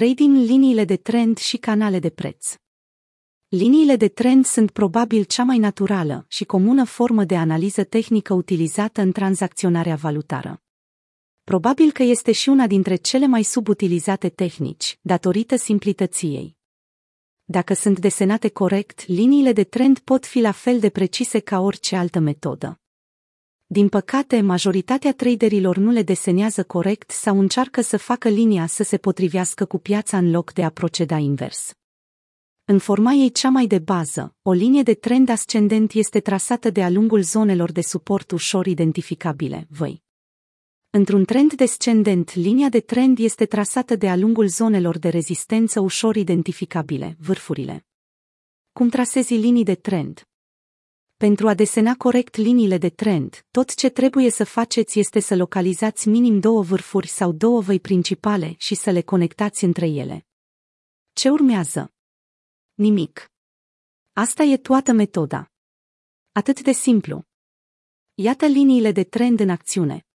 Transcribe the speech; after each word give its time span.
Trading 0.00 0.36
liniile 0.36 0.84
de 0.84 0.96
trend 0.96 1.36
și 1.38 1.56
canale 1.56 1.98
de 1.98 2.10
preț. 2.10 2.54
Liniile 3.48 3.96
de 3.96 4.08
trend 4.08 4.44
sunt 4.44 4.70
probabil 4.70 5.24
cea 5.24 5.42
mai 5.42 5.58
naturală 5.58 6.24
și 6.28 6.44
comună 6.44 6.84
formă 6.84 7.24
de 7.24 7.36
analiză 7.36 7.84
tehnică 7.84 8.34
utilizată 8.34 9.00
în 9.00 9.12
tranzacționarea 9.12 9.94
valutară. 9.94 10.62
Probabil 11.44 11.92
că 11.92 12.02
este 12.02 12.32
și 12.32 12.48
una 12.48 12.66
dintre 12.66 12.96
cele 12.96 13.26
mai 13.26 13.42
subutilizate 13.42 14.28
tehnici, 14.28 14.98
datorită 15.02 15.56
simplității 15.56 16.34
ei. 16.34 16.56
Dacă 17.44 17.74
sunt 17.74 17.98
desenate 17.98 18.48
corect, 18.48 19.06
liniile 19.06 19.52
de 19.52 19.64
trend 19.64 19.98
pot 19.98 20.26
fi 20.26 20.40
la 20.40 20.52
fel 20.52 20.80
de 20.80 20.90
precise 20.90 21.38
ca 21.38 21.60
orice 21.60 21.96
altă 21.96 22.18
metodă. 22.18 22.83
Din 23.66 23.88
păcate, 23.88 24.40
majoritatea 24.40 25.12
traderilor 25.12 25.76
nu 25.76 25.90
le 25.90 26.02
desenează 26.02 26.64
corect 26.64 27.10
sau 27.10 27.38
încearcă 27.38 27.80
să 27.80 27.96
facă 27.96 28.28
linia 28.28 28.66
să 28.66 28.82
se 28.82 28.96
potrivească 28.96 29.64
cu 29.64 29.78
piața 29.78 30.18
în 30.18 30.30
loc 30.30 30.52
de 30.52 30.64
a 30.64 30.70
proceda 30.70 31.16
invers. 31.16 31.72
În 32.64 32.78
forma 32.78 33.12
ei 33.12 33.30
cea 33.30 33.48
mai 33.48 33.66
de 33.66 33.78
bază, 33.78 34.36
o 34.42 34.52
linie 34.52 34.82
de 34.82 34.94
trend 34.94 35.28
ascendent 35.28 35.92
este 35.92 36.20
trasată 36.20 36.70
de-a 36.70 36.90
lungul 36.90 37.22
zonelor 37.22 37.72
de 37.72 37.80
suport 37.80 38.30
ușor 38.30 38.66
identificabile, 38.66 39.66
văi. 39.70 40.02
Într-un 40.90 41.24
trend 41.24 41.54
descendent, 41.54 42.34
linia 42.34 42.68
de 42.68 42.80
trend 42.80 43.18
este 43.18 43.46
trasată 43.46 43.96
de-a 43.96 44.16
lungul 44.16 44.46
zonelor 44.46 44.98
de 44.98 45.08
rezistență 45.08 45.80
ușor 45.80 46.16
identificabile, 46.16 47.16
vârfurile. 47.20 47.86
Cum 48.72 48.88
trasezi 48.88 49.34
linii 49.34 49.64
de 49.64 49.74
trend? 49.74 50.28
Pentru 51.24 51.48
a 51.48 51.54
desena 51.54 51.94
corect 51.96 52.36
liniile 52.36 52.78
de 52.78 52.90
trend, 52.90 53.46
tot 53.50 53.74
ce 53.74 53.88
trebuie 53.88 54.30
să 54.30 54.44
faceți 54.44 54.98
este 54.98 55.20
să 55.20 55.36
localizați 55.36 56.08
minim 56.08 56.40
două 56.40 56.62
vârfuri 56.62 57.06
sau 57.06 57.32
două 57.32 57.60
văi 57.60 57.80
principale 57.80 58.54
și 58.58 58.74
să 58.74 58.90
le 58.90 59.02
conectați 59.02 59.64
între 59.64 59.86
ele. 59.86 60.26
Ce 61.12 61.30
urmează? 61.30 61.94
Nimic. 62.74 63.32
Asta 64.12 64.42
e 64.42 64.56
toată 64.56 64.92
metoda. 64.92 65.52
Atât 66.32 66.62
de 66.62 66.72
simplu. 66.72 67.24
Iată 68.14 68.46
liniile 68.46 68.92
de 68.92 69.04
trend 69.04 69.40
în 69.40 69.50
acțiune. 69.50 70.06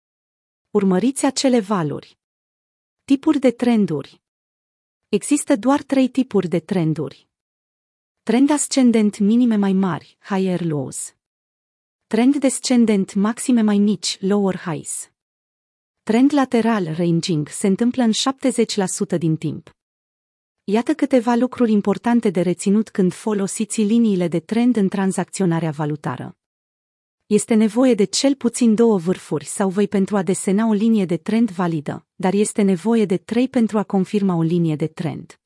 Urmăriți 0.71 1.25
acele 1.25 1.61
valuri. 1.61 2.19
Tipuri 3.05 3.39
de 3.39 3.51
trenduri. 3.51 4.23
Există 5.09 5.57
doar 5.57 5.83
trei 5.83 6.09
tipuri 6.09 6.49
de 6.49 6.61
trenduri. 6.61 7.28
Trend 8.29 8.51
ascendent 8.51 9.19
minime 9.19 9.57
mai 9.57 9.73
mari, 9.73 10.19
higher 10.21 10.65
lows. 10.65 11.15
Trend 12.07 12.37
descendent 12.37 13.15
maxime 13.15 13.63
mai 13.63 13.79
mici, 13.79 14.17
lower 14.21 14.57
highs. 14.57 15.11
Trend 16.03 16.33
lateral 16.35 16.95
ranging 16.97 17.49
se 17.49 17.67
întâmplă 17.67 18.03
în 18.03 18.11
70% 19.15 19.19
din 19.19 19.37
timp. 19.37 19.77
Iată 20.65 20.95
câteva 20.95 21.35
lucruri 21.35 21.73
importante 21.73 22.31
de 22.31 22.41
reținut 22.41 22.89
când 22.91 23.13
folosiți 23.13 23.81
liniile 23.81 24.29
de 24.29 24.41
trend 24.41 24.77
în 24.77 24.89
tranzacționarea 24.89 25.71
valutară. 25.71 26.37
Este 27.27 27.55
nevoie 27.55 27.95
de 27.95 28.05
cel 28.05 28.35
puțin 28.35 28.75
două 28.75 28.99
vârfuri 28.99 29.45
sau 29.45 29.69
voi 29.69 29.89
pentru 29.89 30.17
a 30.17 30.23
desena 30.23 30.69
o 30.69 30.73
linie 30.73 31.05
de 31.05 31.17
trend 31.17 31.51
validă, 31.51 32.07
dar 32.15 32.33
este 32.33 32.63
nevoie 32.63 33.05
de 33.05 33.17
trei 33.17 33.49
pentru 33.49 33.79
a 33.79 33.83
confirma 33.83 34.35
o 34.35 34.43
linie 34.43 34.77
de 34.77 34.87
trend. 34.87 35.39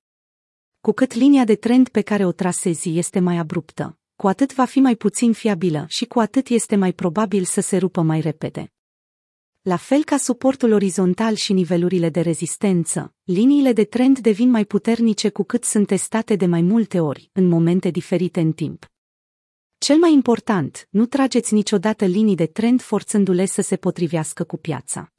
Cu 0.83 0.93
cât 0.93 1.13
linia 1.13 1.45
de 1.45 1.55
trend 1.55 1.89
pe 1.89 2.01
care 2.01 2.25
o 2.25 2.33
trasezi 2.33 2.99
este 2.99 3.21
mai 3.21 3.37
abruptă, 3.37 3.99
cu 4.17 4.29
atât 4.29 4.55
va 4.55 4.65
fi 4.65 4.81
mai 4.81 4.97
puțin 4.97 5.33
fiabilă 5.33 5.85
și 5.89 6.05
cu 6.05 6.19
atât 6.21 6.49
este 6.49 6.77
mai 6.77 6.93
probabil 6.93 7.45
să 7.45 7.61
se 7.61 7.77
rupă 7.77 8.01
mai 8.01 8.21
repede. 8.21 8.73
La 9.61 9.77
fel 9.77 10.05
ca 10.05 10.17
suportul 10.17 10.73
orizontal 10.73 11.35
și 11.35 11.53
nivelurile 11.53 12.09
de 12.09 12.21
rezistență, 12.21 13.15
liniile 13.23 13.73
de 13.73 13.85
trend 13.85 14.19
devin 14.19 14.51
mai 14.51 14.65
puternice 14.65 15.29
cu 15.29 15.43
cât 15.43 15.65
sunt 15.65 15.87
testate 15.87 16.37
de 16.37 16.47
mai 16.47 16.63
multe 16.63 17.01
ori, 17.01 17.31
în 17.33 17.49
momente 17.49 17.91
diferite 17.91 18.41
în 18.41 18.53
timp. 18.53 18.91
Cel 19.79 19.97
mai 19.97 20.13
important, 20.13 20.87
nu 20.91 21.07
trageți 21.07 21.55
niciodată 21.55 22.05
linii 22.05 22.37
de 22.37 22.47
trend 22.47 22.81
forțându-le 22.81 23.45
să 23.45 23.63
se 23.63 23.77
potrivească 23.77 24.45
cu 24.45 24.57
piața. 24.57 25.13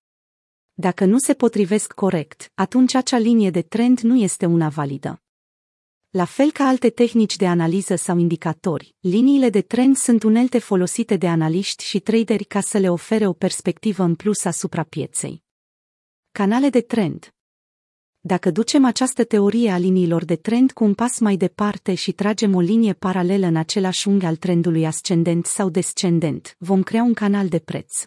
Dacă 0.73 1.05
nu 1.05 1.17
se 1.17 1.33
potrivesc 1.33 1.93
corect, 1.93 2.51
atunci 2.53 2.93
acea 2.93 3.17
linie 3.17 3.49
de 3.49 3.61
trend 3.61 3.99
nu 3.99 4.15
este 4.15 4.45
una 4.45 4.69
validă. 4.69 5.17
La 6.15 6.25
fel 6.25 6.51
ca 6.51 6.63
alte 6.63 6.89
tehnici 6.89 7.35
de 7.35 7.47
analiză 7.47 7.95
sau 7.95 8.17
indicatori, 8.17 8.95
liniile 8.99 9.49
de 9.49 9.61
trend 9.61 9.97
sunt 9.97 10.23
unelte 10.23 10.59
folosite 10.59 11.17
de 11.17 11.27
analiști 11.27 11.83
și 11.83 11.99
traderi 11.99 12.43
ca 12.43 12.61
să 12.61 12.77
le 12.77 12.89
ofere 12.89 13.27
o 13.27 13.33
perspectivă 13.33 14.03
în 14.03 14.15
plus 14.15 14.45
asupra 14.45 14.83
pieței. 14.83 15.43
Canale 16.31 16.69
de 16.69 16.81
trend 16.81 17.33
Dacă 18.19 18.51
ducem 18.51 18.85
această 18.85 19.23
teorie 19.23 19.71
a 19.71 19.77
liniilor 19.77 20.25
de 20.25 20.35
trend 20.35 20.71
cu 20.71 20.83
un 20.83 20.93
pas 20.93 21.19
mai 21.19 21.37
departe 21.37 21.93
și 21.93 22.11
tragem 22.11 22.55
o 22.55 22.59
linie 22.59 22.93
paralelă 22.93 23.45
în 23.45 23.55
același 23.55 24.07
unghi 24.07 24.25
al 24.25 24.35
trendului 24.35 24.85
ascendent 24.85 25.45
sau 25.45 25.69
descendent, 25.69 26.55
vom 26.59 26.83
crea 26.83 27.03
un 27.03 27.13
canal 27.13 27.47
de 27.47 27.59
preț. 27.59 28.03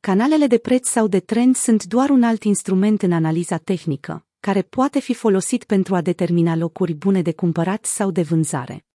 Canalele 0.00 0.46
de 0.46 0.58
preț 0.58 0.88
sau 0.88 1.06
de 1.06 1.20
trend 1.20 1.56
sunt 1.56 1.84
doar 1.84 2.10
un 2.10 2.22
alt 2.22 2.42
instrument 2.44 3.02
în 3.02 3.12
analiza 3.12 3.56
tehnică, 3.56 4.26
care 4.42 4.62
poate 4.62 5.00
fi 5.00 5.14
folosit 5.14 5.64
pentru 5.64 5.94
a 5.94 6.00
determina 6.00 6.56
locuri 6.56 6.92
bune 6.94 7.22
de 7.22 7.32
cumpărat 7.32 7.84
sau 7.84 8.10
de 8.10 8.22
vânzare. 8.22 8.86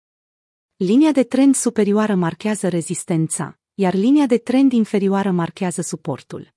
Linia 0.76 1.12
de 1.12 1.22
trend 1.22 1.54
superioară 1.54 2.14
marchează 2.14 2.68
rezistența, 2.68 3.58
iar 3.74 3.94
linia 3.94 4.26
de 4.26 4.38
trend 4.38 4.72
inferioară 4.72 5.30
marchează 5.30 5.80
suportul. 5.80 6.54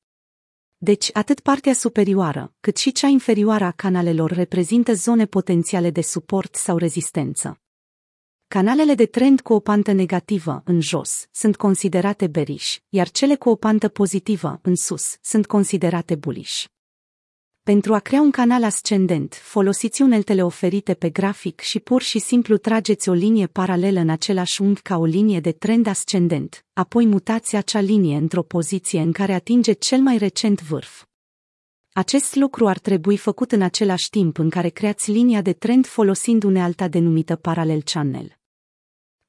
Deci, 0.78 1.10
atât 1.14 1.40
partea 1.40 1.74
superioară, 1.74 2.54
cât 2.60 2.78
și 2.78 2.92
cea 2.92 3.08
inferioară 3.08 3.64
a 3.64 3.72
canalelor 3.72 4.32
reprezintă 4.32 4.94
zone 4.94 5.26
potențiale 5.26 5.90
de 5.90 6.02
suport 6.02 6.56
sau 6.56 6.78
rezistență. 6.78 7.62
Canalele 8.48 8.94
de 8.94 9.06
trend 9.06 9.42
cu 9.42 9.54
o 9.54 9.60
pantă 9.60 9.92
negativă, 9.92 10.62
în 10.66 10.82
jos, 10.82 11.28
sunt 11.32 11.56
considerate 11.56 12.28
bearish, 12.28 12.76
iar 12.90 13.10
cele 13.10 13.36
cu 13.36 13.50
o 13.50 13.56
pantă 13.56 13.88
pozitivă, 13.88 14.60
în 14.62 14.76
sus, 14.76 15.18
sunt 15.22 15.46
considerate 15.46 16.16
bullish. 16.16 16.66
Pentru 17.70 17.94
a 17.94 18.00
crea 18.00 18.22
un 18.22 18.32
canal 18.32 18.64
ascendent, 18.64 19.34
folosiți 19.34 20.02
uneltele 20.02 20.44
oferite 20.44 20.94
pe 20.94 21.10
grafic 21.10 21.60
și 21.60 21.80
pur 21.80 22.02
și 22.02 22.20
simplu 22.20 22.58
trageți 22.58 23.10
o 23.10 23.14
linie 23.14 23.48
paralelă 23.48 24.00
în 24.00 24.10
același 24.10 24.62
unghi 24.62 24.82
ca 24.82 24.98
o 24.98 25.06
linie 25.06 25.40
de 25.40 25.52
trend 25.52 25.88
ascendent, 25.88 26.66
apoi 26.74 27.06
mutați 27.06 27.56
acea 27.56 27.80
linie 27.80 28.18
într-o 28.18 28.44
poziție 28.44 29.02
în 29.02 29.12
care 29.12 29.34
atinge 29.34 29.72
cel 29.74 30.00
mai 30.00 30.18
recent 30.18 30.62
vârf. 30.62 31.04
Acest 31.94 32.36
lucru 32.36 32.68
ar 32.68 32.80
trebui 32.80 33.18
făcut 33.18 33.52
în 33.52 33.62
același 33.62 34.10
timp 34.10 34.38
în 34.38 34.50
care 34.50 34.70
creați 34.70 35.12
linia 35.12 35.42
de 35.42 35.54
trend 35.54 35.86
folosind 35.86 36.44
unealta 36.44 36.88
denumită 36.88 37.36
paralel 37.36 37.82
channel. 37.82 38.39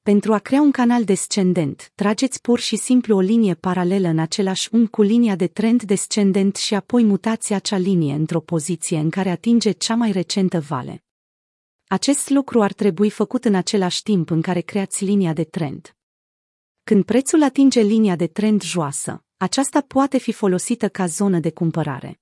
Pentru 0.03 0.33
a 0.33 0.39
crea 0.39 0.61
un 0.61 0.71
canal 0.71 1.03
descendent, 1.03 1.91
trageți 1.95 2.41
pur 2.41 2.59
și 2.59 2.75
simplu 2.75 3.15
o 3.15 3.19
linie 3.19 3.53
paralelă 3.53 4.07
în 4.07 4.19
același 4.19 4.69
unghi 4.71 4.89
cu 4.89 5.01
linia 5.01 5.35
de 5.35 5.47
trend 5.47 5.83
descendent 5.83 6.55
și 6.55 6.73
apoi 6.73 7.03
mutați 7.03 7.53
acea 7.53 7.77
linie 7.77 8.13
într-o 8.13 8.39
poziție 8.39 8.97
în 8.97 9.09
care 9.09 9.29
atinge 9.29 9.71
cea 9.71 9.95
mai 9.95 10.11
recentă 10.11 10.59
vale. 10.59 11.03
Acest 11.87 12.29
lucru 12.29 12.61
ar 12.61 12.73
trebui 12.73 13.09
făcut 13.09 13.45
în 13.45 13.55
același 13.55 14.01
timp 14.01 14.29
în 14.29 14.41
care 14.41 14.61
creați 14.61 15.03
linia 15.03 15.33
de 15.33 15.43
trend. 15.43 15.95
Când 16.83 17.03
prețul 17.03 17.43
atinge 17.43 17.81
linia 17.81 18.15
de 18.15 18.27
trend 18.27 18.61
joasă, 18.61 19.23
aceasta 19.37 19.81
poate 19.81 20.17
fi 20.17 20.31
folosită 20.31 20.89
ca 20.89 21.05
zonă 21.05 21.39
de 21.39 21.51
cumpărare. 21.51 22.19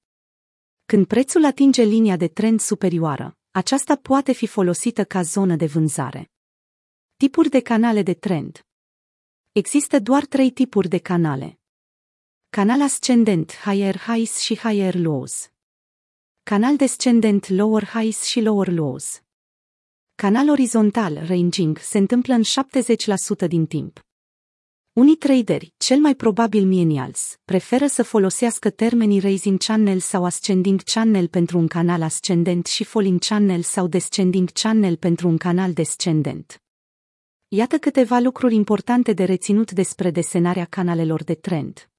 Când 0.86 1.06
prețul 1.06 1.46
atinge 1.46 1.84
linia 1.84 2.16
de 2.16 2.28
trend 2.28 2.60
superioară, 2.60 3.38
aceasta 3.52 3.96
poate 3.96 4.32
fi 4.32 4.48
folosită 4.48 5.04
ca 5.04 5.22
zonă 5.22 5.56
de 5.56 5.66
vânzare. 5.66 6.32
Tipuri 7.26 7.50
de 7.50 7.60
canale 7.60 8.02
de 8.02 8.14
trend. 8.14 8.66
Există 9.52 10.00
doar 10.00 10.26
trei 10.26 10.52
tipuri 10.52 10.88
de 10.88 10.98
canale. 10.98 11.60
Canal 12.50 12.82
ascendent, 12.82 13.56
higher 13.64 13.98
highs 13.98 14.38
și 14.38 14.58
higher 14.58 14.96
lows. 14.96 15.50
Canal 16.44 16.76
descendent, 16.76 17.48
lower 17.48 17.86
highs 17.86 18.24
și 18.24 18.42
lower 18.42 18.68
lows. 18.68 19.22
Canal 20.16 20.50
orizontal, 20.50 21.14
ranging, 21.26 21.78
se 21.78 21.98
întâmplă 21.98 22.34
în 22.34 22.44
70% 23.46 23.48
din 23.48 23.66
timp. 23.66 24.00
Unii 24.94 25.16
traderi, 25.16 25.74
cel 25.78 26.00
mai 26.00 26.16
probabil 26.16 26.66
millennials, 26.66 27.38
preferă 27.46 27.88
să 27.88 28.04
folosească 28.04 28.70
termenii 28.70 29.20
raising 29.20 29.60
channel 29.60 30.00
sau 30.00 30.26
ascending 30.26 30.82
channel 30.82 31.28
pentru 31.28 31.58
un 31.58 31.68
canal 31.68 32.02
ascendent 32.02 32.66
și 32.66 32.84
falling 32.84 33.20
channel 33.20 33.62
sau 33.62 33.88
descending 33.88 34.50
channel 34.52 34.98
pentru 34.98 35.28
un 35.28 35.38
canal 35.38 35.74
descendent. 35.74 36.62
Iată 37.52 37.78
câteva 37.78 38.20
lucruri 38.20 38.56
importante 38.56 39.14
de 39.14 39.24
reținut 39.24 39.72
despre 39.72 40.12
desenarea 40.12 40.66
canalelor 40.66 41.24
de 41.24 41.34
trend. 41.34 41.90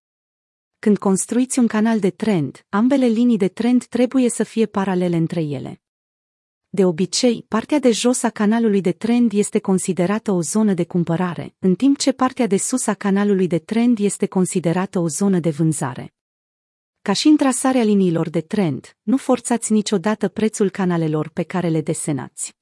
Când 0.78 0.98
construiți 0.98 1.58
un 1.58 1.66
canal 1.66 1.98
de 1.98 2.10
trend, 2.10 2.66
ambele 2.68 3.06
linii 3.06 3.36
de 3.36 3.48
trend 3.48 3.84
trebuie 3.84 4.28
să 4.28 4.42
fie 4.42 4.66
paralele 4.66 5.16
între 5.16 5.42
ele. 5.42 5.82
De 6.68 6.84
obicei, 6.84 7.44
partea 7.48 7.78
de 7.78 7.90
jos 7.90 8.22
a 8.22 8.30
canalului 8.30 8.80
de 8.80 8.92
trend 8.92 9.32
este 9.32 9.58
considerată 9.58 10.32
o 10.32 10.42
zonă 10.42 10.74
de 10.74 10.84
cumpărare, 10.84 11.54
în 11.58 11.74
timp 11.74 11.98
ce 11.98 12.12
partea 12.12 12.46
de 12.46 12.56
sus 12.56 12.86
a 12.86 12.94
canalului 12.94 13.46
de 13.46 13.58
trend 13.58 13.98
este 13.98 14.26
considerată 14.26 14.98
o 14.98 15.08
zonă 15.08 15.38
de 15.38 15.50
vânzare. 15.50 16.14
Ca 17.02 17.12
și 17.12 17.28
în 17.28 17.36
trasarea 17.36 17.82
liniilor 17.82 18.28
de 18.28 18.40
trend, 18.40 18.96
nu 19.02 19.16
forțați 19.16 19.72
niciodată 19.72 20.28
prețul 20.28 20.70
canalelor 20.70 21.28
pe 21.28 21.42
care 21.42 21.68
le 21.68 21.80
desenați. 21.80 22.59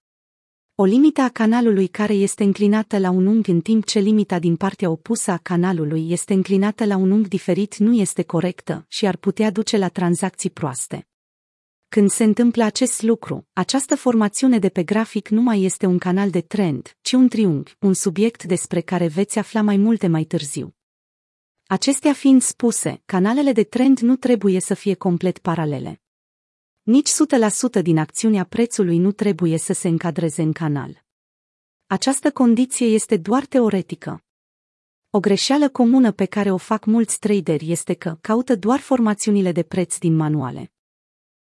O 0.81 0.85
limită 0.85 1.21
a 1.21 1.29
canalului 1.29 1.87
care 1.87 2.13
este 2.13 2.45
înclinată 2.45 2.99
la 2.99 3.11
un 3.11 3.27
unghi 3.27 3.51
în 3.51 3.61
timp 3.61 3.85
ce 3.85 3.99
limita 3.99 4.39
din 4.39 4.57
partea 4.57 4.91
opusă 4.91 5.31
a 5.31 5.37
canalului 5.37 6.11
este 6.11 6.33
înclinată 6.33 6.85
la 6.85 6.97
un 6.97 7.11
unghi 7.11 7.29
diferit 7.29 7.77
nu 7.77 7.95
este 7.95 8.23
corectă 8.23 8.85
și 8.89 9.07
ar 9.07 9.17
putea 9.17 9.51
duce 9.51 9.77
la 9.77 9.89
tranzacții 9.89 10.51
proaste. 10.51 11.09
Când 11.89 12.11
se 12.11 12.25
întâmplă 12.25 12.65
acest 12.65 13.03
lucru, 13.03 13.47
această 13.53 13.97
formațiune 13.97 14.59
de 14.59 14.69
pe 14.69 14.83
grafic 14.83 15.29
nu 15.29 15.41
mai 15.41 15.63
este 15.63 15.87
un 15.87 15.99
canal 15.99 16.31
de 16.31 16.41
trend, 16.41 16.97
ci 17.01 17.13
un 17.13 17.29
triunghi, 17.29 17.77
un 17.81 17.95
subiect 17.95 18.45
despre 18.45 18.81
care 18.81 19.07
veți 19.07 19.39
afla 19.39 19.63
mai 19.63 19.77
multe 19.77 20.07
mai 20.07 20.25
târziu. 20.25 20.77
Acestea 21.67 22.13
fiind 22.13 22.43
spuse, 22.43 23.03
canalele 23.05 23.53
de 23.53 23.65
trend 23.65 23.99
nu 23.99 24.17
trebuie 24.17 24.61
să 24.61 24.75
fie 24.75 24.95
complet 24.95 25.39
paralele. 25.39 26.03
Nici 26.88 27.08
100% 27.79 27.82
din 27.82 27.99
acțiunea 27.99 28.44
prețului 28.44 28.99
nu 28.99 29.12
trebuie 29.12 29.58
să 29.58 29.73
se 29.73 29.88
încadreze 29.88 30.43
în 30.43 30.52
canal. 30.52 31.05
Această 31.87 32.31
condiție 32.31 32.87
este 32.87 33.17
doar 33.17 33.46
teoretică. 33.46 34.25
O 35.11 35.20
greșeală 35.20 35.69
comună 35.69 36.12
pe 36.12 36.25
care 36.25 36.50
o 36.50 36.56
fac 36.56 36.85
mulți 36.85 37.19
traderi 37.19 37.70
este 37.70 37.94
că 37.94 38.19
caută 38.20 38.56
doar 38.56 38.81
formațiunile 38.81 39.52
de 39.52 39.62
preț 39.62 39.99
din 39.99 40.17
manuale. 40.17 40.73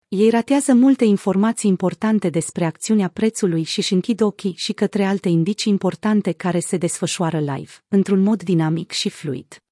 Ei 0.09 0.31
ratează 0.31 0.75
multe 0.75 1.05
informații 1.05 1.71
importante 1.71 2.29
despre 2.31 2.65
acțiunea 2.65 3.09
prețului 3.09 3.63
și 3.63 3.79
își 3.79 3.93
închid 3.93 4.21
ochii 4.21 4.55
și 4.57 4.73
către 4.73 5.05
alte 5.05 5.29
indicii 5.29 5.73
importante 5.73 6.33
care 6.33 6.61
se 6.61 6.77
desfășoară 6.77 7.41
live, 7.41 7.73
într-un 7.89 8.23
mod 8.23 8.43
dinamic 8.43 8.91
și 8.91 9.09
fluid. 9.09 9.63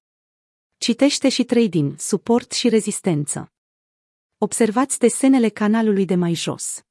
Citește 0.77 1.29
și 1.29 1.43
trading, 1.43 1.99
suport 1.99 2.51
și 2.51 2.69
rezistență. 2.69 3.51
Observați 4.43 4.99
desenele 4.99 5.49
canalului 5.49 6.05
de 6.05 6.15
mai 6.15 6.33
jos. 6.33 6.85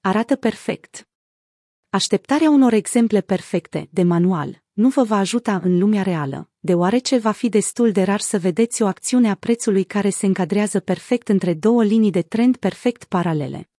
Arată 0.00 0.36
perfect. 0.36 1.08
Așteptarea 1.88 2.50
unor 2.50 2.72
exemple 2.72 3.20
perfecte, 3.20 3.88
de 3.92 4.02
manual, 4.02 4.62
nu 4.72 4.88
vă 4.88 5.02
va 5.02 5.16
ajuta 5.16 5.60
în 5.64 5.78
lumea 5.78 6.02
reală, 6.02 6.50
deoarece 6.58 7.18
va 7.18 7.30
fi 7.30 7.48
destul 7.48 7.92
de 7.92 8.02
rar 8.02 8.20
să 8.20 8.38
vedeți 8.38 8.82
o 8.82 8.86
acțiune 8.86 9.30
a 9.30 9.34
prețului 9.34 9.84
care 9.84 10.10
se 10.10 10.26
încadrează 10.26 10.80
perfect 10.80 11.28
între 11.28 11.54
două 11.54 11.84
linii 11.84 12.10
de 12.10 12.22
trend 12.22 12.56
perfect 12.56 13.04
paralele. 13.04 13.69